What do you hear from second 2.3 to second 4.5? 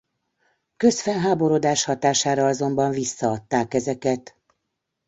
azonban visszaadták ezeket.